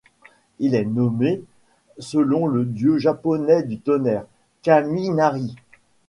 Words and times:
Il 0.57 0.73
est 0.73 0.83
nommé 0.83 1.43
selon 1.99 2.47
le 2.47 2.65
dieu 2.65 2.97
Japonais 2.97 3.61
du 3.61 3.77
tonnerre, 3.79 4.25
Kami-Nari. 4.63 5.55